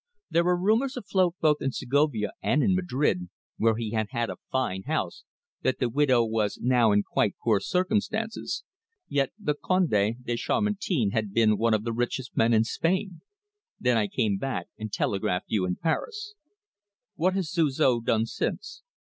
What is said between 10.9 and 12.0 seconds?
had been one of the